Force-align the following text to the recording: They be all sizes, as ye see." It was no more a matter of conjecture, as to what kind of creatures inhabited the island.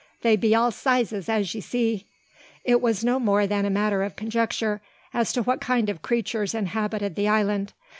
They 0.23 0.35
be 0.35 0.55
all 0.55 0.71
sizes, 0.71 1.29
as 1.29 1.53
ye 1.53 1.61
see." 1.61 2.07
It 2.63 2.81
was 2.81 3.03
no 3.03 3.19
more 3.19 3.41
a 3.41 3.69
matter 3.69 4.01
of 4.01 4.15
conjecture, 4.15 4.81
as 5.13 5.31
to 5.33 5.43
what 5.43 5.61
kind 5.61 5.89
of 5.89 6.01
creatures 6.01 6.55
inhabited 6.55 7.13
the 7.13 7.27
island. 7.27 7.73